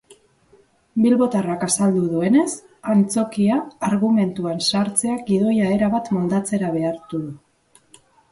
Bilbotarrak 1.01 1.65
azaldu 1.67 2.01
duenez, 2.13 2.45
antzokia 2.93 3.59
argumentuan 3.89 4.65
sartzeak 4.69 5.23
gidoia 5.29 5.69
erabat 5.77 6.11
moldatzera 6.17 6.73
behartu 6.79 7.21
du. 7.29 8.01